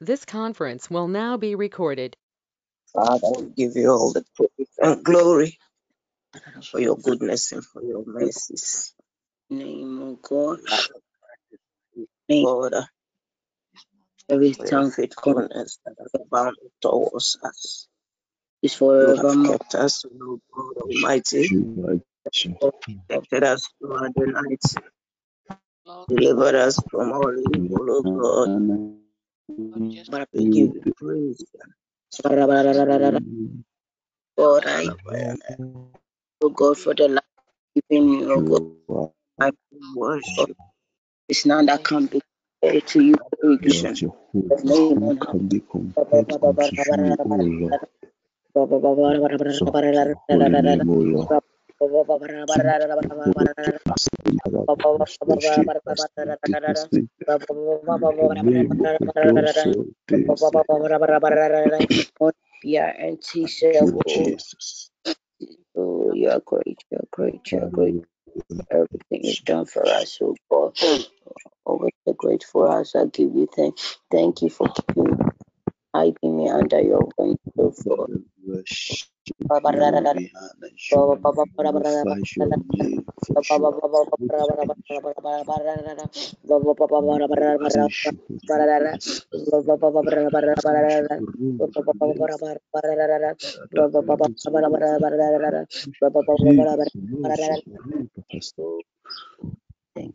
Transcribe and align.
This 0.00 0.24
conference 0.26 0.90
will 0.90 1.08
now 1.08 1.38
be 1.38 1.54
recorded. 1.56 2.16
Father, 2.92 3.28
we 3.38 3.50
give 3.56 3.76
you 3.76 3.90
all 3.90 4.12
the 4.12 4.24
praise 4.36 4.68
and 4.80 5.04
glory 5.04 5.58
for 6.70 6.80
your 6.80 6.96
goodness 6.98 7.52
and 7.52 7.64
for 7.64 7.82
your 7.82 8.04
mercies. 8.06 8.94
Name 9.50 10.02
of 10.02 10.22
God. 10.22 10.60
God, 12.30 12.74
Every 14.30 14.54
for 14.56 14.66
your 14.66 14.70
tongue 14.70 14.90
faithfulness 14.92 15.78
that 15.86 15.96
has 16.00 16.10
abounded 16.14 16.70
towards 16.82 17.38
us. 17.44 17.88
is 18.62 18.74
You 18.98 19.14
have 19.16 19.18
forevermore. 19.18 19.56
kept 19.60 19.74
us, 19.76 20.04
O 20.06 20.40
God 20.54 20.76
Almighty. 20.82 21.50
Protected 22.60 23.44
us 23.44 23.68
throughout 23.80 24.12
the 24.16 24.26
night. 24.26 24.62
Delivered 26.08 26.56
us 26.56 26.80
from 26.90 27.12
all 27.12 27.34
evil, 27.38 27.90
O 27.90 28.04
God. 28.14 28.50
But 29.48 30.28
we 30.34 30.44
give 30.46 30.74
you 30.74 30.84
praise. 30.96 31.44
God, 34.36 34.66
I. 34.66 34.90
Oh 36.42 36.50
God, 36.50 36.78
for 36.78 36.94
the 36.94 37.08
life 37.08 37.24
oh 38.30 38.42
God. 38.88 39.10
I 39.40 39.50
Worship 39.94 40.50
it's 41.28 41.46
none 41.46 41.66
that 41.66 41.84
can 41.84 42.06
be 42.06 42.22
compared 42.62 42.86
to 42.88 43.02
you. 43.02 43.16
Oh 43.44 43.58
we 43.60 43.68
give 43.68 43.74
Lord, 43.84 44.00
your 44.00 44.16
holy 44.32 44.52
who 44.98 45.18
can 45.18 45.48
be 45.48 45.60
compared 45.60 46.32
unto 46.42 46.76
you, 46.76 47.18
O 47.24 47.34
Lord. 47.34 47.76
So 49.48 49.66
Yeah, 62.62 62.92
and 62.98 63.18
oh, 63.80 64.02
Jesus. 64.08 64.90
oh, 65.76 66.12
you 66.14 66.30
are 66.30 66.40
great, 66.44 66.78
you 66.90 66.98
are 66.98 67.08
great, 67.12 67.52
you 67.52 67.58
are 67.60 67.70
great. 67.70 68.04
Everything 68.70 69.24
is 69.24 69.40
done 69.40 69.66
for 69.66 69.86
us, 69.86 70.18
oh 70.22 70.36
God. 70.50 70.76
Always 71.64 71.92
so 72.06 72.14
great 72.14 72.44
for 72.44 72.68
us. 72.80 72.94
I 72.96 73.06
give 73.06 73.34
you 73.34 73.48
thanks. 73.54 73.98
Thank 74.10 74.42
you 74.42 74.50
for 74.50 74.68
keeping 74.68 75.23
hiding 75.94 76.36
me 76.36 76.48
under 76.48 76.80
your 76.80 77.08
wings, 77.18 77.38
oh. 77.58 77.70
Father, 77.70 78.20
we 78.46 78.52
worship 78.52 79.08
you, 79.26 79.48
you, 80.16 80.30
we 80.98 81.48
glorify 81.62 82.16
your 82.36 82.48
name, 82.74 83.06
for 83.36 83.44
you 83.46 83.66
are 83.66 83.70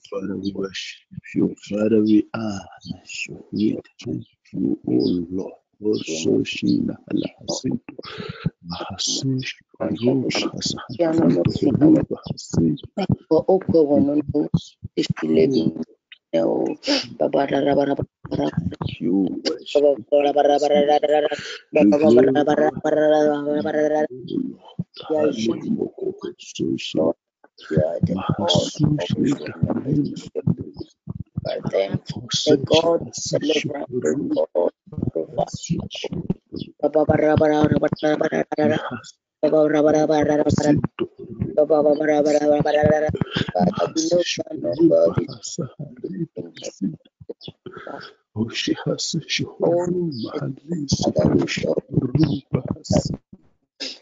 Father, 0.10 0.36
we 0.38 0.52
worship 0.54 1.00
you. 1.36 1.56
Father, 1.70 2.02
we 2.02 2.28
honor 2.34 2.66
you. 3.28 3.44
We 3.52 3.78
thank 4.04 4.26
you, 4.54 4.80
O 4.88 4.94
Lord. 5.32 5.54
Also, 5.84 6.44
Shina, 6.44 6.98
Alahasinto, 7.12 7.96
Mahasush, 8.68 9.54
Arosh, 9.80 10.44
Hasahanto, 10.52 12.06
Hasin, 12.28 12.78
For 13.30 13.46
Oko 13.48 13.86
wono 13.86 14.50
is 14.98 15.08
living. 15.24 15.84
No, 16.34 16.76
you 19.00 19.42
worship 19.46 19.82
you. 19.82 20.30
them, 31.72 32.00
the 32.46 32.58
God 32.66 33.12
deliverance, 33.40 34.38
God 34.56 34.72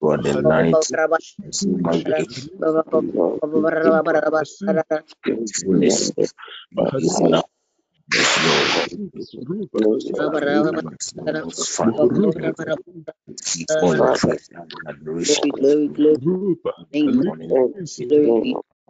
for 0.00 0.16
the 0.18 0.42
night. 0.42 0.74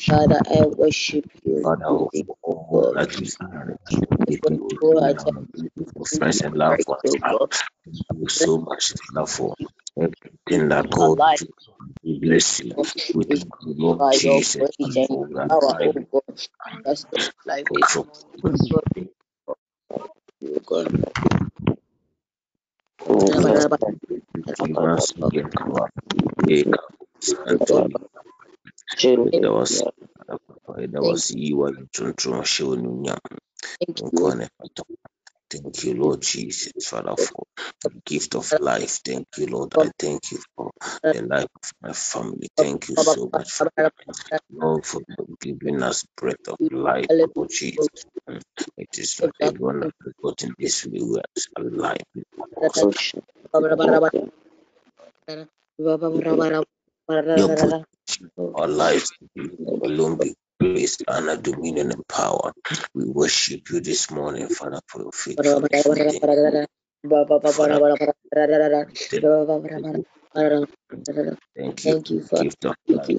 Father, 0.00 0.40
I 0.50 0.62
worship 0.66 1.26
you. 1.44 1.62
Friends 6.18 6.40
and 6.42 6.54
love 6.56 6.78
for 6.86 7.48
so 8.28 8.58
much 8.58 8.94
love 9.14 9.30
for 9.30 9.54
everything 9.98 10.68
that 10.68 10.90
God 10.90 11.18
we 12.02 12.18
bless 12.18 12.60
you. 12.60 12.74
We 13.14 13.24
thank 13.24 13.44
you, 13.66 13.74
Lord 13.76 14.12
Jesus. 14.12 14.56
for 14.56 14.66
oh 15.10 15.26
that 15.34 15.48
life. 15.80 15.96
That's 16.84 17.04
the 17.04 17.32
life 17.46 17.66
is 17.72 17.98
ɛda 24.62 24.82
wase 24.86 25.14
yi 26.50 26.64
Thank 35.50 35.84
you, 35.84 35.94
Lord 35.94 36.22
Jesus, 36.22 36.72
Father, 36.82 37.16
for 37.16 37.44
the 37.84 37.90
gift 38.04 38.34
of 38.36 38.52
life. 38.58 39.00
Thank 39.04 39.28
you, 39.38 39.46
Lord. 39.46 39.74
I 39.80 39.90
thank 39.98 40.32
you 40.32 40.40
for 40.56 40.70
the 41.12 41.22
life 41.22 41.48
of 41.56 41.72
my 41.82 41.92
family. 41.94 42.48
Thank 42.56 42.88
you 42.90 42.96
so 42.96 43.30
much, 43.32 43.50
for, 43.50 43.68
Lord, 44.52 44.86
for 44.86 45.02
giving 45.40 45.82
us 45.82 46.06
breath 46.16 46.48
of 46.48 46.58
life, 46.70 47.10
Lord 47.36 47.50
Jesus. 47.50 48.04
It 48.78 48.98
is 48.98 49.20
not 49.22 49.32
everyone 49.40 49.84
has 50.04 50.14
gotten 50.22 50.54
this 50.58 50.86
way. 50.86 51.00
We 51.02 51.20
are 51.20 51.68
alive 51.68 51.98
your 57.34 57.50
our 58.56 58.68
lives 58.68 59.12
alone 59.84 60.18
be 60.18 60.34
praised, 60.60 61.04
honor, 61.08 61.36
dominion, 61.36 61.92
and 61.92 62.08
power. 62.08 62.52
We 62.94 63.06
worship 63.06 63.70
you 63.70 63.80
this 63.80 64.10
morning, 64.10 64.48
Father, 64.48 64.80
for 64.88 65.02
your 65.02 65.12
faithfulness. 65.12 65.86
Thank 70.90 71.08
you, 71.18 71.24
Thank 71.56 71.84
you 71.84 72.22
for 72.22 72.28
gift 72.36 72.64
of 72.66 72.76
life. 72.88 73.10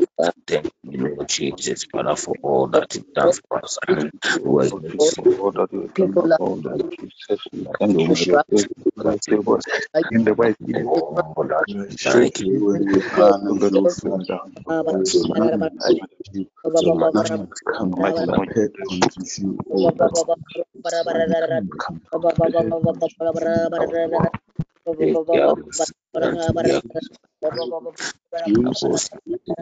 Thank 0.48 0.72
you, 0.84 1.08
Lord 1.10 1.30
Jesus, 1.30 1.86
Father, 1.86 2.16
for 2.16 2.36
all 2.44 2.68
that 2.70 2.96
you've 2.96 3.14
done 3.14 3.32
for 3.50 3.64
us. 3.64 3.78
And 3.88 4.12
we 4.44 4.66
are 4.68 4.70
grateful 4.72 5.12
for 5.12 5.40
all 5.40 5.52
that 5.54 5.70
you've 5.74 5.94
done 5.96 6.14
for 6.14 6.34
all 6.40 6.58
that 6.58 6.82
you 7.00 7.10
said 7.28 7.40
you 7.54 7.68
can 7.80 7.98
do. 7.98 8.26
In 10.12 10.26
the 10.26 10.36
mighty 10.36 10.56
name 10.66 10.88
of 10.88 11.04
God, 11.16 11.28
thank 12.12 12.40
you. 12.42 12.62
Come 17.78 17.92
like 17.92 18.18
my 18.20 18.46
head 18.56 18.72
unto 18.90 19.20
you, 19.38 19.60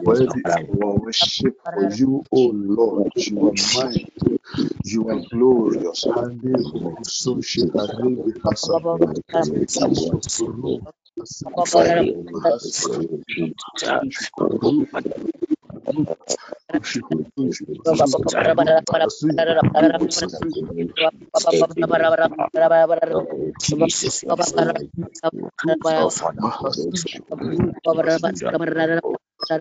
Worthy 0.04 0.42
our 0.46 0.64
worship 0.66 1.56
for 1.74 1.84
you, 1.84 2.24
O 2.32 2.40
Lord. 2.54 3.12
You 3.16 3.48
are 3.48 3.54
mighty. 3.74 4.40
You 4.84 5.08
are 5.10 5.20
glorious. 5.30 6.04
Hande 6.04 6.54
Sushi 7.04 7.70
Arebi 7.72 8.32
Hasa. 8.42 8.80
Jesus, 23.60 24.24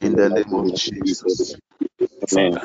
In 0.00 0.16
the 0.16 0.30
name 0.30 0.54
of 0.54 0.74
Jesus. 0.74 1.56
Amen. 2.32 2.60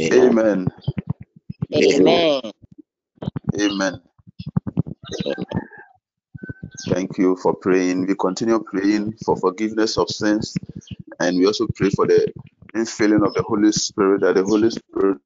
Amen. 0.00 0.68
Amen. 1.74 2.52
Amen. 3.60 4.00
Thank 6.88 7.18
you 7.18 7.36
for 7.36 7.54
praying. 7.54 8.06
We 8.06 8.14
continue 8.16 8.60
praying 8.60 9.14
for 9.24 9.36
forgiveness 9.36 9.98
of 9.98 10.08
sins, 10.10 10.54
and 11.20 11.38
we 11.38 11.46
also 11.46 11.66
pray 11.76 11.90
for 11.90 12.06
the 12.06 12.32
infilling 12.76 13.26
of 13.26 13.34
the 13.34 13.42
Holy 13.42 13.72
Spirit, 13.72 14.22
that 14.22 14.36
the 14.36 14.44
Holy 14.44 14.70
Spirit 14.70 15.18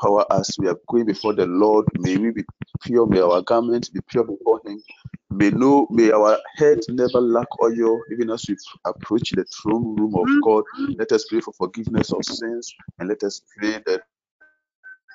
power 0.00 0.24
as 0.32 0.56
we 0.58 0.68
are 0.68 0.78
going 0.88 1.06
before 1.06 1.34
the 1.34 1.46
Lord. 1.46 1.86
May 1.98 2.16
we 2.16 2.30
be 2.30 2.44
pure, 2.82 3.06
may 3.06 3.20
our 3.20 3.42
garments 3.42 3.88
be 3.88 4.00
pure 4.08 4.24
before 4.24 4.60
Him. 4.64 4.82
May 5.30 5.50
no, 5.50 5.86
may 5.90 6.10
our 6.12 6.38
head 6.56 6.78
never 6.88 7.20
lack 7.20 7.48
oil, 7.62 8.00
even 8.12 8.30
as 8.30 8.44
we 8.48 8.56
approach 8.84 9.30
the 9.32 9.44
throne 9.44 9.96
room 9.96 10.14
of 10.14 10.26
God. 10.42 10.64
Let 10.98 11.12
us 11.12 11.26
pray 11.28 11.40
for 11.40 11.52
forgiveness 11.54 12.12
of 12.12 12.24
sins, 12.24 12.74
and 12.98 13.08
let 13.08 13.22
us 13.24 13.42
pray 13.56 13.80
that 13.86 14.02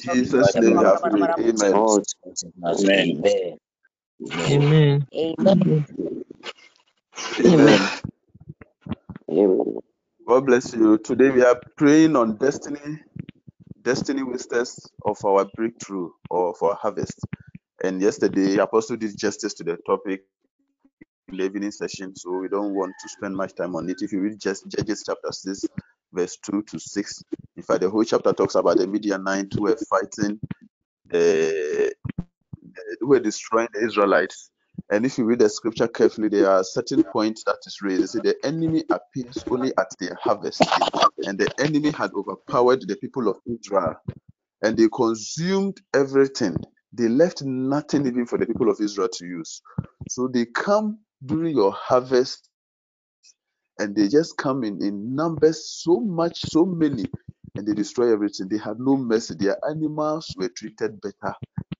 Jesus' 0.00 0.56
name 0.58 0.78
we 0.78 0.84
have 0.84 1.02
prayed. 1.10 1.30
Amen. 1.38 1.84
Amen. 2.74 3.58
Amen. 4.46 5.06
Amen. 7.44 7.90
Amen. 9.30 9.78
God 10.26 10.46
bless 10.46 10.74
you. 10.74 10.98
Today 10.98 11.30
we 11.30 11.42
are 11.44 11.60
praying 11.76 12.16
on 12.16 12.36
destiny, 12.36 13.00
destiny 13.82 14.22
wasters 14.22 14.78
of 15.04 15.18
our 15.24 15.46
breakthrough 15.56 16.10
or 16.30 16.50
of 16.50 16.62
our 16.62 16.76
harvest. 16.76 17.20
And 17.84 18.00
yesterday, 18.00 18.56
Apostle 18.56 18.96
did 18.96 19.18
justice 19.18 19.52
to 19.54 19.62
the 19.62 19.76
topic 19.86 20.22
in 21.28 21.36
the 21.36 21.44
evening 21.44 21.70
session, 21.70 22.16
so 22.16 22.38
we 22.38 22.48
don't 22.48 22.72
want 22.72 22.94
to 23.02 23.08
spend 23.10 23.36
much 23.36 23.54
time 23.54 23.76
on 23.76 23.90
it. 23.90 24.00
If 24.00 24.10
you 24.10 24.20
read 24.20 24.40
just 24.40 24.66
Judges 24.68 25.02
chapter 25.04 25.30
6, 25.30 25.66
verse 26.10 26.38
2 26.38 26.62
to 26.62 26.78
6, 26.78 27.24
in 27.58 27.62
fact, 27.62 27.82
the 27.82 27.90
whole 27.90 28.04
chapter 28.04 28.32
talks 28.32 28.54
about 28.54 28.78
the 28.78 28.86
Midianites 28.86 29.54
who 29.54 29.64
were 29.64 29.76
fighting, 29.90 30.40
the, 31.08 31.94
who 33.00 33.08
were 33.08 33.20
destroying 33.20 33.68
the 33.74 33.84
Israelites. 33.84 34.50
And 34.90 35.04
if 35.04 35.18
you 35.18 35.26
read 35.26 35.40
the 35.40 35.50
scripture 35.50 35.88
carefully, 35.88 36.30
there 36.30 36.48
are 36.48 36.64
certain 36.64 37.02
points 37.02 37.44
that 37.44 37.58
is 37.66 37.82
raised. 37.82 38.12
See, 38.12 38.20
the 38.20 38.34
enemy 38.44 38.84
appears 38.90 39.44
only 39.50 39.74
at 39.76 39.88
their 40.00 40.16
harvest, 40.22 40.62
and 41.26 41.38
the 41.38 41.52
enemy 41.60 41.90
had 41.90 42.12
overpowered 42.14 42.88
the 42.88 42.96
people 42.96 43.28
of 43.28 43.36
Israel, 43.46 43.96
and 44.62 44.74
they 44.74 44.88
consumed 44.88 45.82
everything. 45.92 46.56
They 46.94 47.08
left 47.08 47.42
nothing 47.44 48.06
even 48.06 48.26
for 48.26 48.38
the 48.38 48.46
people 48.46 48.70
of 48.70 48.78
Israel 48.80 49.10
to 49.14 49.26
use. 49.26 49.62
So 50.10 50.28
they 50.28 50.46
come 50.46 51.00
during 51.24 51.56
your 51.56 51.72
harvest, 51.72 52.50
and 53.78 53.96
they 53.96 54.08
just 54.08 54.38
come 54.38 54.64
in 54.64 54.82
in 54.82 55.14
numbers 55.16 55.68
so 55.84 56.00
much, 56.00 56.40
so 56.42 56.66
many, 56.66 57.06
and 57.56 57.66
they 57.66 57.74
destroy 57.74 58.12
everything. 58.12 58.48
They 58.48 58.58
had 58.58 58.78
no 58.80 58.96
mercy. 58.96 59.36
Their 59.38 59.58
animals 59.68 60.34
were 60.38 60.50
treated 60.50 61.00
better 61.02 61.34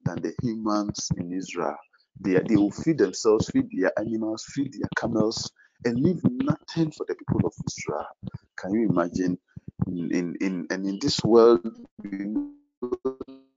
than 0.04 0.22
the 0.22 0.34
humans 0.42 1.10
in 1.18 1.32
Israel. 1.32 1.76
They, 2.20 2.34
they 2.48 2.56
will 2.56 2.72
feed 2.72 2.98
themselves, 2.98 3.50
feed 3.50 3.68
their 3.76 3.92
animals, 3.98 4.44
feed 4.54 4.74
their 4.74 4.90
camels, 4.96 5.52
and 5.84 6.00
leave 6.00 6.22
nothing 6.24 6.92
for 6.92 7.06
the 7.08 7.16
people 7.16 7.46
of 7.46 7.54
Israel. 7.68 8.06
Can 8.58 8.74
you 8.74 8.88
imagine? 8.90 9.38
In, 9.88 10.10
in, 10.14 10.36
in 10.40 10.68
and 10.70 10.86
in 10.86 10.98
this 11.00 11.22
world, 11.24 11.60
we 12.02 12.26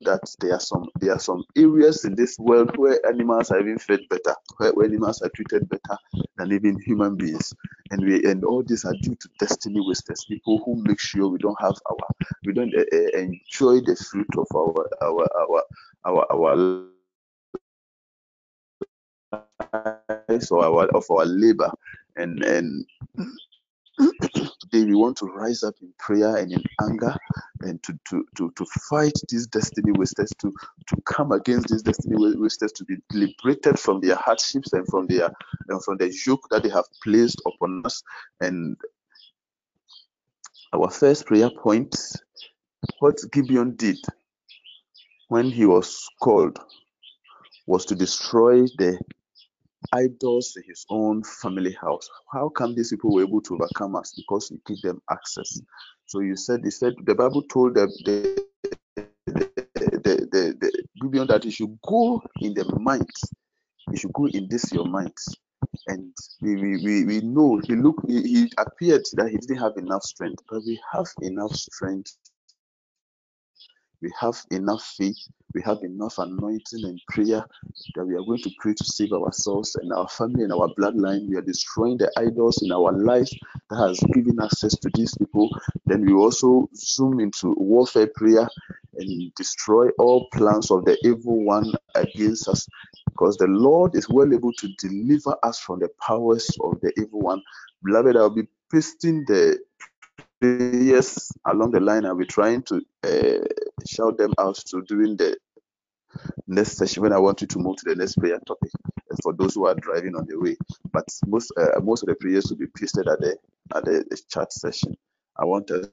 that 0.02 0.22
there 0.40 0.54
are 0.54 0.60
some 0.60 0.90
there 1.00 1.14
are 1.14 1.20
some 1.20 1.44
areas 1.56 2.06
in 2.06 2.16
this 2.16 2.38
world 2.40 2.76
where 2.78 3.04
animals 3.08 3.52
are 3.52 3.60
even 3.60 3.80
fed 3.80 4.02
better, 4.10 4.36
where, 4.58 4.72
where 4.74 4.86
animals 4.88 5.22
are 5.22 5.30
treated 5.30 5.68
better 5.70 5.98
than 6.38 6.52
even 6.52 6.80
human 6.82 7.16
beings, 7.16 7.54
and 7.92 8.04
we 8.06 8.24
and 8.26 8.44
all 8.44 8.64
these 8.64 8.86
are 8.86 8.94
due 9.02 9.16
to 9.16 9.30
destiny 9.40 9.80
wasters, 9.86 10.26
people 10.28 10.62
who 10.66 10.82
make 10.84 11.00
sure 11.00 11.28
we 11.30 11.40
don't 11.40 11.60
have 11.60 11.76
our 11.90 11.98
we 12.46 12.54
don't 12.54 12.74
uh, 12.76 13.18
enjoy 13.18 13.80
the 13.82 13.96
fruit 14.10 14.28
of 14.38 14.48
our 14.56 14.88
our 15.02 15.28
our 15.40 15.64
our 16.06 16.26
our 16.32 16.56
lives 20.30 20.52
or 20.52 20.64
our 20.64 20.86
of 20.88 21.06
our 21.10 21.26
labor. 21.26 21.72
And 22.16 22.44
and 22.44 22.86
we 24.86 24.96
want 24.96 25.18
to 25.18 25.26
rise 25.26 25.64
up 25.64 25.76
in 25.82 25.94
prayer 25.98 26.38
and 26.38 26.52
in 26.52 26.64
anger 26.82 27.16
and 27.62 27.82
to 27.84 27.98
to 28.10 28.26
to, 28.36 28.52
to 28.56 28.66
fight 28.90 29.14
these 29.30 29.48
destiny 29.48 29.92
wasters 29.98 30.32
to 30.40 30.54
to 30.88 30.96
come 31.06 31.32
against 31.32 31.70
these 31.70 31.82
destiny 31.84 32.16
wasters 32.38 32.72
to 32.74 32.86
be 32.86 32.96
liberated 33.14 33.80
from 33.80 34.00
their 34.02 34.16
hardships 34.16 34.74
and 34.74 34.88
from 34.88 35.08
their 35.08 35.30
and 35.70 35.84
from 35.84 35.98
the 35.98 36.14
yoke 36.26 36.48
that 36.50 36.64
they 36.64 36.70
have 36.70 36.86
placed 37.04 37.42
upon 37.46 37.84
us. 37.86 38.02
And 38.42 38.78
our 40.74 40.90
first 40.90 41.26
prayer 41.26 41.50
point 41.50 41.96
what 43.00 43.20
Gideon 43.32 43.76
did 43.76 43.98
when 45.30 45.50
he 45.50 45.66
was 45.66 46.08
called 46.22 46.60
was 47.66 47.86
to 47.86 47.96
destroy 47.96 48.62
the 48.78 49.00
idols 49.94 50.54
in 50.56 50.64
his 50.68 50.86
own 50.90 51.24
family 51.24 51.74
house. 51.74 52.10
How 52.32 52.50
come 52.50 52.76
these 52.76 52.90
people 52.90 53.14
were 53.14 53.24
able 53.24 53.42
to 53.42 53.56
overcome 53.56 53.96
us? 53.96 54.14
Because 54.16 54.52
we 54.52 54.60
give 54.66 54.82
them 54.82 55.02
access. 55.12 55.62
So 56.06 56.20
you 56.20 56.36
said, 56.36 56.62
he 56.64 56.72
said, 56.72 56.94
the 57.06 57.16
Bible 57.16 57.44
told 57.44 57.76
them 57.76 57.90
the, 58.06 58.42
the, 59.26 59.52
the, 59.76 60.28
the, 60.32 60.58
the 60.60 60.84
Gideon 61.02 61.28
that 61.28 61.46
you 61.46 61.52
should 61.52 61.78
go 61.86 62.22
in 62.42 62.54
the 62.54 62.66
minds. 62.80 63.34
You 63.92 63.98
should 63.98 64.14
go 64.14 64.28
in 64.28 64.48
this 64.50 64.72
your 64.72 64.86
minds. 64.86 65.36
And 65.88 66.14
we, 66.42 66.56
we, 66.56 66.78
we, 66.84 67.06
we 67.06 67.22
know 67.22 67.62
he 67.64 67.76
looked 67.76 68.10
he, 68.10 68.22
he 68.22 68.52
appeared 68.58 69.04
that 69.14 69.30
he 69.30 69.38
didn't 69.38 69.58
have 69.58 69.78
enough 69.78 70.04
strength, 70.04 70.44
but 70.50 70.62
we 70.66 70.80
have 70.94 71.08
enough 71.22 71.54
strength 71.54 72.18
we 74.02 74.12
have 74.20 74.38
enough 74.52 74.84
faith, 74.98 75.18
we 75.56 75.62
have 75.64 75.80
enough 75.84 76.20
anointing 76.20 76.86
and 76.86 77.02
prayer 77.10 77.46
that 77.96 78.06
we 78.06 78.16
are 78.16 78.24
going 78.24 78.42
to 78.44 78.52
pray 78.60 78.74
to 78.74 78.86
save 78.86 79.14
ourselves 79.14 79.76
and 79.78 79.94
our 79.94 80.08
family 80.10 80.44
and 80.44 80.54
our 80.54 80.70
bloodline. 80.80 81.30
We 81.30 81.38
are 81.38 81.42
destroying 81.44 81.98
the 81.98 82.12
idols 82.18 82.62
in 82.64 82.72
our 82.72 82.94
life 82.94 83.30
that 83.70 83.78
has 83.78 84.00
given 84.14 84.40
access 84.42 84.78
to 84.80 84.92
these 84.96 85.16
people. 85.18 85.50
Then 85.86 86.06
we 86.06 86.14
also 86.14 86.70
zoom 86.76 87.20
into 87.20 87.56
warfare 87.58 88.08
prayer 88.16 88.50
and 88.98 89.34
destroy 89.36 89.90
all 90.00 90.30
plans 90.34 90.72
of 90.72 90.86
the 90.86 90.98
evil 91.04 91.44
one 91.46 91.74
against 91.96 92.48
us 92.50 92.68
because 93.12 93.38
the 93.38 93.48
Lord 93.48 93.96
is 93.96 94.10
well 94.10 94.34
able 94.34 94.54
to 94.54 94.70
deliver 94.80 95.38
us 95.44 95.60
from 95.60 95.80
the 95.80 95.90
powers 96.06 96.50
of 96.64 96.80
the 96.82 96.94
evil 97.00 97.22
one. 97.22 97.42
Beloved, 97.84 98.18
I'll 98.18 98.30
be 98.32 98.48
pasting 98.72 99.26
the 99.28 99.60
prayers 100.40 101.32
along 101.46 101.72
the 101.72 101.80
line. 101.80 102.06
I'll 102.06 102.16
be 102.16 102.26
trying 102.26 102.64
to 102.64 102.82
uh, 103.04 103.46
shout 103.88 104.18
them 104.18 104.34
out 104.40 104.56
to 104.56 104.82
during 104.84 105.18
the 105.18 105.38
next 106.48 106.78
session 106.78 107.04
when 107.04 107.14
I 107.14 107.20
want 107.20 107.42
you 107.42 107.48
to 107.48 107.60
move 107.60 107.78
to 107.78 107.90
the 107.90 107.96
next 107.96 108.16
prayer 108.16 108.40
topic. 108.48 108.72
for 109.24 109.34
those 109.34 109.56
who 109.56 109.68
are 109.68 109.76
driving 109.76 110.16
on 110.16 110.26
the 110.28 110.40
way, 110.40 110.58
but 110.92 111.06
most 111.26 111.52
uh, 111.58 111.80
most 111.82 112.04
of 112.04 112.08
the 112.08 112.16
prayers 112.16 112.46
will 112.50 112.58
be 112.58 112.68
pasted 112.76 113.08
at 113.08 113.20
the 113.20 113.38
at 113.76 113.86
the, 113.86 114.22
chat 114.30 114.52
session. 114.54 114.96
I 115.38 115.46
want 115.46 115.70
us 115.72 115.88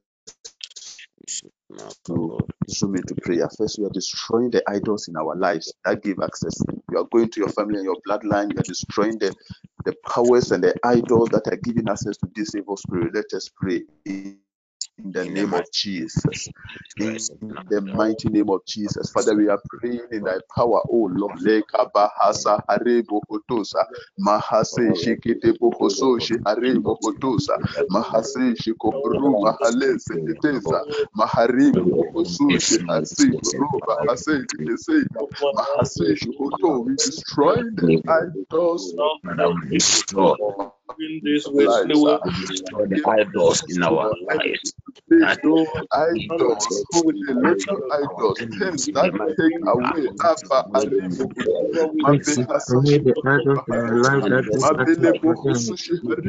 to 2.06 2.38
zoom 2.68 2.96
into 2.96 3.14
prayer. 3.22 3.48
First, 3.56 3.78
we 3.78 3.86
are 3.86 3.90
destroying 3.90 4.50
the 4.50 4.62
idols 4.68 5.08
in 5.08 5.16
our 5.16 5.34
lives 5.36 5.72
that 5.84 6.02
give 6.02 6.18
access. 6.22 6.54
You 6.90 6.98
are 6.98 7.06
going 7.10 7.30
to 7.30 7.40
your 7.40 7.48
family 7.50 7.76
and 7.76 7.84
your 7.84 7.96
bloodline. 8.06 8.52
You 8.52 8.60
are 8.60 8.64
destroying 8.64 9.18
the, 9.18 9.34
the 9.84 9.94
powers 10.08 10.52
and 10.52 10.62
the 10.62 10.74
idols 10.84 11.30
that 11.30 11.46
are 11.48 11.56
giving 11.56 11.88
access 11.88 12.16
to 12.18 12.28
this 12.34 12.54
evil 12.54 12.76
spirit. 12.76 13.14
Let 13.14 13.32
us 13.34 13.50
pray 13.56 13.82
in 14.04 14.38
in 14.98 15.12
the 15.12 15.24
name 15.24 15.54
of 15.54 15.64
Jesus. 15.72 16.48
In 16.98 17.66
the 17.68 17.80
mighty 17.80 18.28
name 18.30 18.50
of 18.50 18.60
Jesus. 18.66 19.10
Father, 19.10 19.34
we 19.36 19.48
are 19.48 19.60
praying 19.68 20.00
in 20.12 20.24
thy 20.24 20.38
power, 20.54 20.80
oh 20.90 21.10
Lord. 21.12 21.40
Leka 21.40 21.90
bahasa 21.94 22.60
harebo 22.68 23.20
kotosa. 23.30 23.84
Mahase 24.20 24.94
shikete 24.94 25.52
bokoso 25.58 26.20
shi 26.20 26.36
harebo 26.46 26.96
kotosa. 27.02 27.58
Mahase 27.90 28.54
shikobru 28.56 29.36
mahale 29.40 29.98
seketesa. 29.98 30.82
Maharibo 31.18 31.86
bokoso 31.90 32.58
shi 32.60 32.78
hasi 32.88 33.32
roba 33.42 33.96
hase 34.08 34.44
keteseka. 34.50 35.20
Mahase 35.54 36.16
shikoto. 36.16 36.84
We 36.84 36.96
destroy 37.04 37.62
the 37.76 38.00
idols. 38.08 38.94
Destroy 39.70 40.36
the 40.98 43.00
idols 43.06 43.62
in 43.68 43.82
our 43.82 44.14
lives. 44.28 44.74
Idols, 45.92 46.84
little 47.28 47.80
idols, 47.92 48.46
things 48.58 48.88
that 48.94 49.12
take 49.38 49.52
away 49.66 50.08
Abba 50.20 50.64
Aribo. 50.74 51.30
the 53.04 53.24
idols 53.24 53.40
in 54.02 54.26
our 54.26 54.32
life 54.32 54.76
that 54.76 54.94
is 55.44 55.72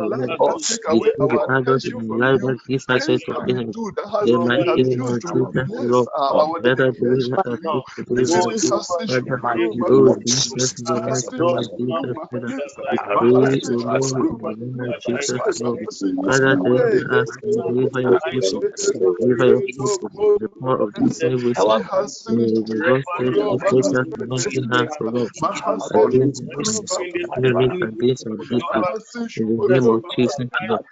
we 0.91 1.11
put 1.17 1.29
the 1.31 1.41
idols 1.49 1.85
in 1.87 1.95
our 2.11 2.19
life 2.19 2.41
that 2.43 2.59
gives 2.69 2.87
access 2.91 3.23
to 3.25 3.37
enemy. 3.49 3.75
The 4.23 4.39
mighty 4.39 4.83
name 4.83 5.03
of 5.03 5.21
Jesus, 5.25 5.59
Lord, 5.91 6.09
better 6.63 6.93
deliver 6.93 7.39
us, 7.47 7.61
deliver 8.09 8.41
us, 8.49 9.21
Father, 9.41 9.69
oh 9.91 10.17
Jesus, 10.27 10.75
the 10.87 10.97
mighty 10.97 11.27
name 11.39 11.57
of 11.59 11.71
Jesus, 11.77 12.15
Father, 12.35 12.37
we 12.93 13.09
pray, 13.19 13.61
O 13.69 13.71
Lord, 13.77 14.19
in 14.29 14.39
the 14.41 14.55
name 14.57 14.81
of 14.89 14.99
Jesus, 14.99 15.43
Lord, 15.61 15.81
Father, 16.27 16.57
deliver 16.57 17.21
us 17.21 17.39
and 17.43 17.65
deliver 17.67 18.01
your 18.01 18.19
people, 18.31 18.65
deliver 19.21 19.47
your 19.47 19.63
people. 19.63 19.99
from 20.19 20.39
the 20.41 20.49
power 20.49 20.83
of 20.83 20.95
this 20.97 21.23
evil 21.25 21.55
in 22.39 22.65
the 22.65 22.83
gospel, 22.85 23.35
the 23.35 23.59
precious 23.69 23.93
anointing 24.21 24.69
hands, 24.73 24.97
Against 26.17 26.43
enemies, 27.39 27.83
against 27.83 28.27
our 28.27 28.39
breakthrough, 28.39 28.87
in 29.37 29.49
the 29.49 29.59
name 29.69 29.87
of 29.89 30.03
Jesus, 30.17 30.47
Lord. 30.61 30.87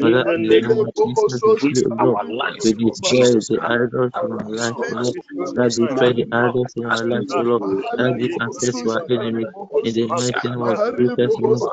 Father, 0.00 0.26
in 0.34 0.42
the 0.42 0.54
name 0.60 0.78
of 0.78 0.92
Jesus, 0.94 1.42
we 1.46 1.56
pray, 1.72 1.82
Lord, 1.90 2.20
we 2.62 2.74
destroy 2.74 3.40
the 3.48 3.58
idols 3.62 4.12
in 4.22 4.32
our 4.32 4.50
life, 4.50 4.78
Lord. 4.96 5.16
That 5.54 5.74
destroy 5.76 6.12
the 6.14 6.26
idols 6.32 6.72
in 6.76 6.86
our 6.86 7.04
life, 7.06 7.28
Lord. 7.36 7.62
That 7.98 8.18
give 8.18 8.32
access 8.40 8.80
to 8.82 8.90
our 8.92 9.04
enemy. 9.10 9.48
In 9.82 9.94
the 9.94 10.08
mighty 10.08 10.48
name 10.50 10.62
of 10.62 10.78
Jesus, 10.88 11.34
Lord. 11.42 11.66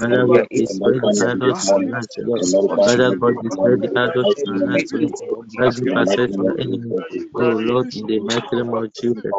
Father, 0.00 0.26
we 0.28 0.40
destroy 0.54 0.92
the 1.00 1.10
idols 1.26 1.54
in 1.60 1.68
our 1.68 1.82
life, 1.84 2.08
Lord. 2.18 2.44
Father, 2.84 3.14
God, 3.16 3.38
destroy 3.42 3.76
the 3.76 3.90
idols 3.96 4.28
in 4.44 4.52
our 4.52 4.60
life, 4.60 4.84
Lord. 4.92 5.16
That 5.58 5.76
give 5.76 5.88
access 5.96 6.30
to 6.36 6.46
our 6.46 6.60
enemy. 6.60 6.96
Oh, 7.38 7.58
Lord, 7.60 7.88
in 7.94 8.06
the 8.06 8.20
mighty 8.20 8.56
name 8.56 8.74
of 8.74 8.92
Jesus. 8.94 9.34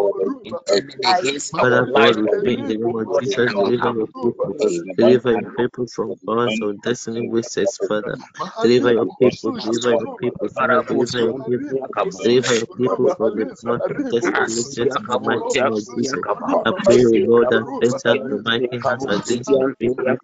Father, 1.59 1.87
God, 1.95 2.17
we 2.17 2.27
pray 2.43 2.55
in 2.55 2.67
the 2.67 2.77
name 2.77 2.95
of 2.95 3.11
Jesus, 3.13 3.53
deliver 3.55 3.91
your 3.91 4.07
people. 4.21 4.53
Deliver 4.97 5.33
your 5.33 5.47
people 5.57 5.87
from 5.87 6.15
powers 6.27 6.59
of 6.61 6.81
destiny 6.81 7.21
wasters, 7.21 7.81
Father. 7.87 8.16
Deliver 8.61 8.93
your 8.93 9.07
people, 9.21 9.51
deliver 9.61 9.93
your 9.95 10.09
people, 10.21 10.49
Father, 10.57 10.81
deliver 10.87 11.19
your 11.21 11.35
people, 11.45 11.79
deliver 12.23 12.55
your 12.55 12.67
people 12.77 13.07
from 13.17 13.37
the 13.37 13.47
blood 13.63 13.81
of 13.87 13.99
destiny 14.11 14.63
in 14.95 15.05
the 15.07 15.19
mighty 15.23 15.43
name 15.61 15.73
of 15.73 15.85
Jesus. 15.95 16.25
I 16.65 16.71
pray, 16.85 17.03
Lord, 17.27 17.49
that 17.51 17.67
enter 17.81 18.19
the 18.29 18.41
mighty 18.45 18.77
hands 18.85 19.05
against 19.07 19.51
the 19.53 19.75
people. 19.79 20.17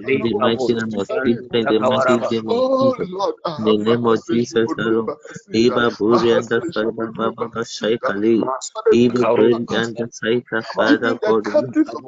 In 0.00 0.22
the 0.22 0.34
mighty 0.40 0.74
name 0.74 0.94
of 0.98 1.10
Jesus, 1.24 1.48
in 1.52 1.66
the 1.66 1.80
mighty 1.80 2.18
name 2.30 2.48
of 2.50 2.62
Jesus. 2.76 3.08
In 3.58 3.64
the 3.64 3.78
name 3.78 4.06
of 4.06 4.20
Jesus, 4.30 4.70
Lord. 4.78 5.12
Iba 5.54 5.90
Buri 5.98 6.36
and 6.38 6.48
the 6.48 6.62
Father, 6.74 7.10
Baba 7.14 7.64
Shaikali. 7.64 8.50
Iba 8.92 9.26
Buri 9.36 9.66
and 9.72 9.96
the 9.98 10.08
Saita, 10.12 10.64
Father, 10.74 11.14
God, 11.24 11.46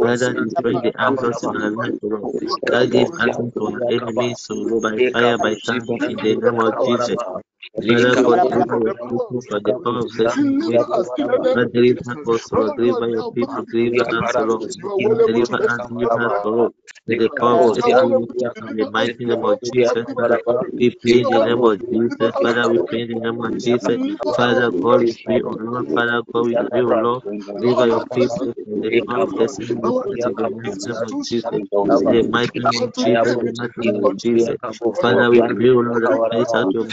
Father, 0.00 0.34
destroy 0.34 0.78
the 0.82 0.92
idols 0.98 1.42
in 1.42 1.56
our 1.56 1.70
life, 1.70 1.94
Lord. 2.02 2.26
That 2.70 2.90
give 2.90 3.08
access 3.20 3.52
to 3.58 3.66
our 3.66 3.80
enemies, 3.90 4.40
so 4.42 4.68
by 4.80 5.00
fire, 5.12 5.38
by 5.38 5.56
thunder 5.66 5.98
in 6.06 6.20
the 6.20 6.32
name 6.42 6.58
of 6.60 6.74
Jesus. 6.78 7.18
Deliver 7.80 8.38
your 8.38 8.52
people 8.52 9.22
from 9.48 9.64
the 9.64 9.74
power 9.74 10.00
of 10.02 10.16
destiny. 10.16 10.80
Father, 11.28 11.66
deliver 11.66 12.04
us, 12.34 12.48
Lord. 12.52 12.76
Deliver 12.76 13.08
your 13.10 13.24
people, 13.34 13.64
deliver 13.72 14.18
us, 14.22 14.38
Lord. 14.38 14.70
Deliver 15.26 15.64
us, 15.64 15.80
deliver 15.88 16.26
us, 16.26 16.34
Lord. 16.44 16.72
In 17.08 17.18
the 17.18 17.30
power 17.40 17.70
of 17.70 17.78
destiny, 17.82 18.28
in 18.66 18.76
the 18.76 18.86
mighty 18.86 19.24
name 19.24 19.44
of 19.44 19.58
Jesus, 19.62 20.06
Father. 20.16 20.40
We 20.78 20.96
pray 21.02 21.20
in 21.22 21.28
the 21.30 21.40
name 21.42 21.62
of 21.64 21.80
Jesus, 21.90 22.34
Father. 22.40 22.68
We 22.70 22.80
pray 22.88 23.02
in 23.02 23.08
the 23.08 23.20
name 23.20 23.40
of 23.40 23.56
Jesus. 23.58 23.98
Father 24.36 24.70
God, 24.80 25.00
we 25.02 25.14
pray, 25.24 25.40
O 25.44 25.50
Lord. 25.58 25.78
Father 25.94 26.32
God, 26.32 26.52
we 26.54 26.78
pray, 26.78 26.84
O 26.86 26.94
Lord. 27.02 27.22
Deliver 27.60 27.86
your 27.86 28.00
people 28.02 29.48
from 29.48 29.62
the 29.68 29.74
power 29.82 30.04
in 30.10 30.18
the 30.20 30.30
mighty 30.30 30.70
name 30.76 30.98
of 31.02 31.20
Jesus. 31.22 31.50
In 31.84 31.98
the 31.98 32.24
mighty 32.30 32.60
name 32.60 32.78
of 32.78 32.92
Jesus, 32.94 33.36
in 33.40 33.46
the 33.46 33.52
mighty 33.56 33.72
name 33.78 34.04
of 34.04 34.16
Jesus. 34.16 34.56
Father, 35.00 35.30
we 35.30 35.42
pray, 35.42 35.70
O 35.70 35.80
Lord, 35.80 36.04
that 36.04 36.20
place 36.30 36.54
out 36.54 36.68
your 36.72 36.86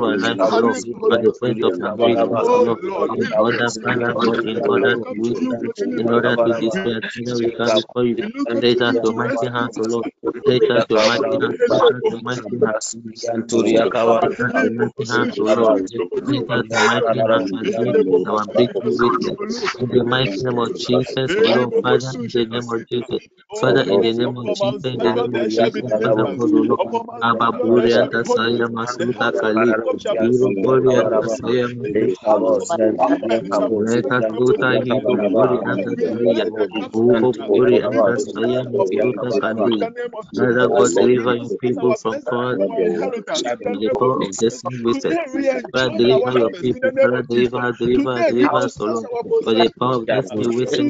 our 0.00 0.16
lives, 0.16 0.56
Lord, 0.56 0.67
on 1.10 1.20
the 1.20 1.28
of 1.66 1.74
our 1.82 1.92
breakthrough, 2.00 2.40
Lord, 2.46 2.80
in 3.16 3.32
order, 3.36 3.68
Father 3.82 4.14
God, 4.14 4.38
in 4.44 4.60
order 4.66 4.96
to 4.96 5.14
win, 5.16 5.36
in 5.96 6.10
order 6.10 6.36
to 6.36 6.54
despair, 6.54 7.02
Father, 7.22 7.36
we 7.38 7.50
come 7.52 7.74
before 7.74 8.04
you. 8.04 8.18
Take 8.60 8.80
us 8.82 8.96
to 9.00 9.12
mighty 9.12 9.46
hands, 9.46 9.78
O 9.78 9.84
Lord. 9.84 10.06
Take 10.46 10.70
us 10.70 10.84
to 10.88 10.98
mighty 10.98 11.38
hands, 11.40 11.56
to 12.10 12.18
mighty 12.22 12.58
hands. 12.64 12.94
To 13.50 14.56
mighty 14.62 15.06
hands, 15.08 15.38
O 15.40 15.44
Lord. 15.54 15.82
Take 16.30 16.44
us 16.50 16.64
to 16.72 16.78
mighty 16.78 17.18
hands 17.28 17.52
against 17.60 18.00
our 18.26 18.44
breakthrough 18.46 18.98
witches. 18.98 19.36
In 19.78 19.90
the 19.90 20.04
mighty 20.04 20.42
name 20.42 20.58
of 20.58 20.74
Jesus, 20.74 21.36
O 21.38 21.50
Lord, 21.50 21.74
Father, 21.82 22.14
in 22.22 22.30
the 22.32 22.46
name 22.46 22.68
of 22.70 22.82
Jesus. 22.90 23.28
Father, 23.60 23.82
in 23.82 24.00
the 24.00 24.12
name 24.12 24.36
of 24.38 24.50
Jesus, 24.52 24.94
in 24.94 25.00
the 25.02 25.12
name 25.12 25.36
of 25.36 25.48
Jesus, 25.48 25.92
Father 26.00 26.26
O 26.38 26.44
Lord. 26.44 26.80
Abba 27.22 27.52
and 27.96 28.10
Tasaya 28.10 28.68
Masuta 28.70 29.32
Kali. 29.40 29.76
Hero 30.18 30.50
Buri 30.62 30.98
and 31.00 31.12
Tasaya 31.14 31.68
Masuta. 31.70 32.52
Let 33.80 34.10
us 34.12 34.24
go 34.36 34.52
to 34.54 34.80
Hero 34.82 35.16
Buri 35.16 35.60
and 35.64 35.84
Tasaya. 35.86 36.50
Ubo 36.94 37.34
Buri 37.48 37.80
and 37.84 38.04
Tasaya 38.04 38.64
Masuta 38.66 39.32
Kali. 39.40 39.90
Father 40.36 40.68
God, 40.68 40.94
deliver 40.96 41.36
your 41.36 41.50
people 41.60 41.94
from 42.02 42.20
God, 42.30 42.60
the 43.78 43.90
power 43.98 44.22
of 44.24 44.38
destiny 44.38 44.78
wasters. 44.84 45.18
Father, 45.72 45.92
deliver 45.96 46.32
your 46.32 46.50
people. 46.60 46.82
Father, 46.94 47.22
deliver, 47.28 47.72
deliver, 47.82 48.22
deliver 48.26 48.56
us, 48.64 48.80
O 48.80 48.86
Lord. 48.86 49.08
For 49.44 49.54
the 49.54 49.70
power 49.80 49.96
of 49.96 50.08
destiny 50.10 50.46
Lord, 50.46 50.80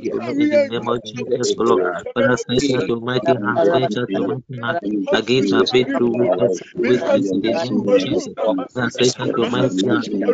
in 0.41 0.49
the 0.51 0.63
name 0.63 0.89
of 0.89 1.03
Jesus, 1.05 1.55
O 1.59 1.63
Lord. 1.65 1.83
Father, 2.15 2.37
snatch 2.37 2.71
us 2.75 2.85
to 2.87 3.01
mighty 3.01 3.33
hand, 3.35 3.65
snatch 3.65 3.97
us 3.97 4.07
to 4.15 4.25
mighty 4.25 4.43
hand 4.63 4.79
against 5.13 5.53
our 5.53 5.65
breakthrough 5.65 6.11
wasters, 6.11 6.63
wasters 6.87 7.33
in 7.33 7.43
the 7.43 7.55
name 7.55 7.81
of 7.81 7.97
Jesus. 7.97 8.29
Father, 8.45 8.91
snatch 8.91 9.21
us 9.21 9.31
to 9.37 9.47
mighty 9.47 9.58
mighty 9.67 10.17
mighty 10.17 10.17
hand 10.17 10.31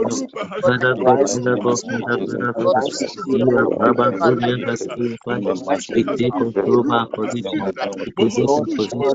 Father 0.64 0.96
God, 1.06 1.20
Father 1.32 1.58
God, 1.64 1.80
Father, 1.90 2.20
Father, 2.28 2.54
Father. 2.56 2.88
You 3.32 3.58
are 3.58 3.68
Baba, 3.80 4.14
God, 4.24 4.40
and 4.44 4.66
us, 4.70 4.88
Father. 5.26 5.56
We 5.96 6.08
take 6.20 6.36
control 6.38 6.82
of 6.82 6.92
our 6.92 7.08
position. 7.16 7.74
We 8.06 8.12
possess 8.18 8.60
our 8.60 8.76
position. 8.76 9.08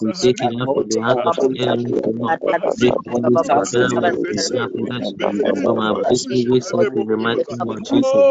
We 0.00 0.12
take 0.22 0.42
it 0.42 0.52
out 0.60 0.72
from 0.74 0.88
the 0.88 1.00
hands 1.02 1.22
of 1.26 1.36
the 1.38 1.60
enemy, 1.62 2.00
Lord. 2.06 2.34
Breakthrough 2.78 3.32
with 3.32 3.50
us, 3.50 3.74
Father, 3.76 4.02
we 4.08 4.18
possess 4.28 4.60
our 4.60 4.70
possession. 4.70 5.22
From 5.64 5.80
our 5.80 5.96
breakthrough 6.06 6.52
with 6.52 6.70
us 6.72 6.96
in 6.96 7.06
the 7.08 7.16
mighty 7.18 7.54
name 7.56 7.70
of 7.70 7.82
Jesus. 7.84 8.24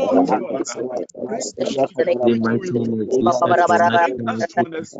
The 2.26 2.36
mighty 2.36 2.74
name 2.74 3.00
of 3.02 3.10
Jesus, 3.12 3.58
the 3.68 3.82
mighty 3.82 4.12
name 4.18 4.36
of 4.38 4.48
Jesus. 4.48 5.00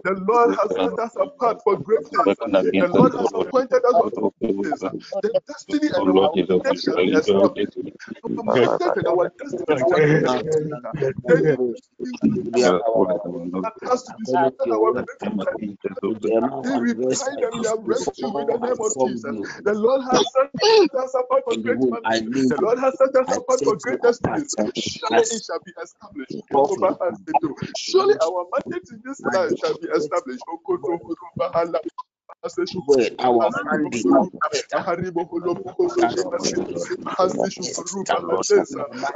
the 0.04 0.14
Lord, 0.28 0.54
has 0.56 0.70
set 0.76 0.98
us 0.98 1.16
apart 1.16 1.58
for 1.64 1.76
greatness. 1.78 2.36
The 2.80 2.88
Lord 2.94 3.12
has 3.14 3.32
appointed 3.34 3.82
us 3.84 3.96
for 4.14 4.32
greatness. 4.40 4.80
The 5.22 5.30
destiny 5.48 5.88
and 5.88 6.08
our 6.08 6.30
and 6.34 6.86
our 6.86 7.10
destiny. 7.12 7.52
That 13.62 13.74
has 13.84 14.02
to 14.04 14.12
be 14.18 14.24
scattered 14.24 14.70
our 14.72 14.95
we 16.78 16.94
bind 17.18 17.42
and 17.42 17.58
we 17.58 17.66
arrest 17.66 18.18
you 18.18 18.28
in 18.38 18.46
the 18.46 18.58
name 18.58 18.80
of 18.80 18.92
Jesus. 18.98 19.36
The 19.64 19.74
Lord 19.74 20.02
has 20.10 20.32
set 20.32 20.94
us 21.04 21.14
apart 21.14 21.44
for 21.44 21.56
great 21.62 21.80
mandate. 21.90 22.24
The 22.48 22.58
Lord 22.58 22.78
has 22.78 22.96
set 22.98 23.14
us 23.16 23.32
apart 23.32 23.60
for 23.64 23.76
great 23.76 24.02
destinies. 24.02 24.54
Surely 24.74 25.22
it 25.30 25.44
shall 25.44 25.60
be 25.64 25.72
established. 25.82 26.36
Surely 27.74 28.14
our 28.22 28.46
mandate 28.52 28.88
in 28.92 29.02
this 29.04 29.24
life 29.32 29.52
shall 29.58 29.74
be 29.80 29.88
established. 29.96 30.44
Our 33.20 33.50
mandate, 33.64 34.32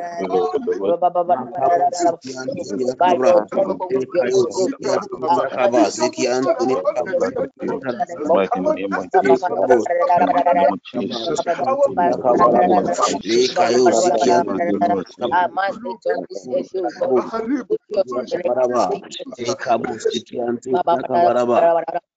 Thank 0.00 0.32
our 21.36 22.13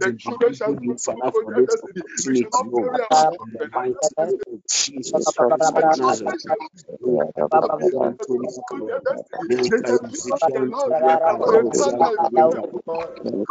The 0.00 0.12
children 0.18 0.54
shall 0.54 0.74
be 0.76 0.92
for 1.32 1.44
this 1.54 1.76
opportunity, 1.82 2.64
Lord. 2.70 2.98
In 3.40 3.56
the 3.58 3.68
mighty 3.74 4.14
name 4.20 4.40
of 4.52 4.60
Jesus 4.68 5.34
Christ 5.36 5.72
of 5.74 5.86
Nazareth. 5.86 6.36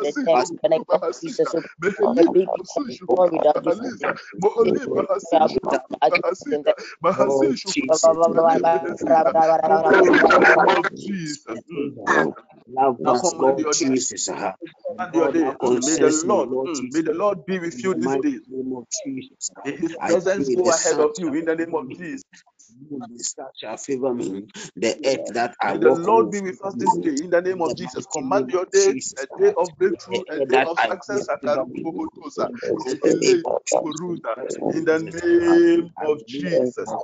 receive 0.06 1.07
Jesus 13.00 13.34
Lord 13.38 13.68
Jesus. 13.72 14.46
May 15.12 15.22
the 15.22 16.12
Lord, 16.54 16.72
may 16.92 17.02
the 17.04 17.14
Lord 17.14 17.46
be 17.46 17.60
with 17.60 17.84
you 17.84 17.96
this 17.96 18.18
day. 18.18 18.40
May 19.66 19.78
His 19.78 19.96
presence 20.06 20.50
go 20.50 20.72
ahead 20.72 21.00
of 21.00 21.12
you 21.18 21.34
in 21.36 21.46
the 21.46 21.56
name 21.56 21.76
of 21.76 21.86
Jesus. 21.98 22.24
Shall 23.58 23.78
favor 23.78 24.14
me. 24.14 24.48
The 24.76 24.96
earth 25.06 25.34
that 25.34 25.56
I 25.62 25.74
May 25.74 25.80
the 25.80 25.94
Lord 25.94 26.32
be 26.32 26.42
with 26.42 26.64
us 26.66 26.76
this 26.76 26.98
day 26.98 27.24
in 27.24 27.30
the 27.32 27.42
name 27.42 27.62
of 27.62 27.76
Jesus. 27.76 28.06
Command 28.08 28.52
your 28.52 28.66
day, 28.66 28.96
a 29.18 29.28
day 29.42 29.54
of 29.58 29.78
breakthrough, 29.78 30.24
a 30.30 30.42
day 30.42 30.62
of 30.64 30.80
success. 30.80 31.28
In 34.74 34.86
the 34.86 35.00
name 35.00 35.90
of 36.06 36.26
Jesus. 36.28 36.96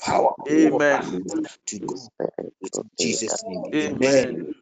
Power. 0.00 0.34
Amen. 0.48 1.22
To 1.66 1.80
go. 1.80 1.96
In 2.74 2.90
Jesus' 2.98 3.44
name. 3.48 3.64
Amen. 3.74 4.54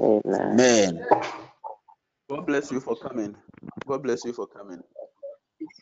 Amen. 0.00 1.06
God 2.30 2.46
bless 2.46 2.72
you 2.72 2.80
for 2.80 2.96
coming. 2.96 3.36
God 3.86 4.02
bless 4.02 4.24
you 4.24 4.32
for 4.32 4.46
coming. 4.46 4.82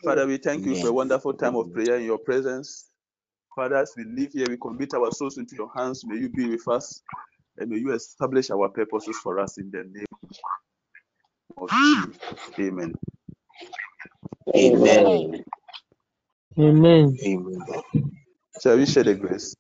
Father, 0.05 0.27
we 0.27 0.39
thank 0.39 0.67
you 0.67 0.77
for 0.77 0.89
a 0.89 0.93
wonderful 0.93 1.35
time 1.35 1.57
of 1.57 1.73
prayer 1.73 1.97
in 1.99 2.05
your 2.05 2.19
presence. 2.19 2.91
Father, 3.57 3.77
as 3.77 3.95
we 3.97 4.05
live 4.05 4.33
here, 4.33 4.47
we 4.49 4.57
commit 4.59 4.95
our 4.95 5.11
souls 5.13 5.39
into 5.39 5.57
your 5.57 5.71
hands. 5.77 6.05
May 6.07 6.19
you 6.19 6.31
be 6.31 6.49
with 6.51 6.67
us 6.69 7.03
and 7.59 7.71
may 7.71 7.79
you 7.79 7.93
establish 7.95 8.51
our 8.51 8.69
purposes 8.71 9.19
for 9.23 9.41
us 9.41 9.59
in 9.59 9.71
the 9.71 9.85
name 9.85 10.07
of 11.59 11.71
Jesus. 11.71 12.19
Amen. 12.59 12.95
Amen. 14.57 15.23
Amen. 16.59 17.19
Amen. 17.27 17.83
Shall 18.63 18.77
we 18.77 18.87
share 18.87 19.05
the 19.05 19.15
grace? 19.15 19.55